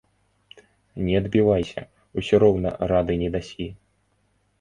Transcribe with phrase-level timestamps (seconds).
[1.09, 1.83] Не адбівайся,
[2.21, 3.67] усё роўна рады не дасі.